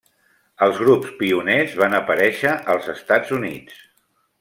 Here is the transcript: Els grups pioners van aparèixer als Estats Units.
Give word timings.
Els 0.67 0.79
grups 0.83 1.11
pioners 1.19 1.77
van 1.83 1.99
aparèixer 2.01 2.57
als 2.77 2.91
Estats 2.99 3.39
Units. 3.41 3.81